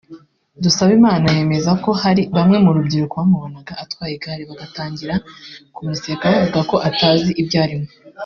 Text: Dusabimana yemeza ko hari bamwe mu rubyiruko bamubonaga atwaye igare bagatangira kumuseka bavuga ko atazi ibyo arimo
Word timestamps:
Dusabimana 0.63 1.25
yemeza 1.35 1.71
ko 1.83 1.89
hari 2.01 2.21
bamwe 2.35 2.57
mu 2.65 2.71
rubyiruko 2.75 3.13
bamubonaga 3.21 3.73
atwaye 3.83 4.13
igare 4.15 4.43
bagatangira 4.49 5.15
kumuseka 5.75 6.23
bavuga 6.33 6.59
ko 6.69 6.75
atazi 6.89 7.29
ibyo 7.43 7.57
arimo 7.65 7.89